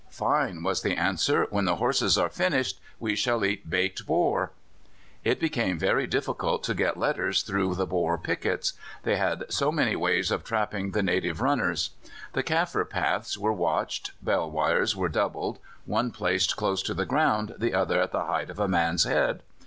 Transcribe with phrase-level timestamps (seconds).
[0.09, 4.51] "Fine," was the answer, "When the horses are finished we shall eat baked Boer!"
[5.23, 9.95] It became very difficult to get letters through the Boer pickets; they had so many
[9.95, 11.91] ways of trapping the native runners.
[12.33, 17.53] The Kaffir paths were watched; bell wires were doubled one placed close to the ground,
[17.59, 19.43] the other at the height of a man's head.